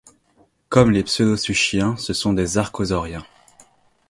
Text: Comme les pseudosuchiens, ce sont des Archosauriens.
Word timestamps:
Comme 0.69 0.89
les 0.89 1.03
pseudosuchiens, 1.03 1.95
ce 1.95 2.13
sont 2.13 2.33
des 2.33 2.57
Archosauriens. 2.57 3.23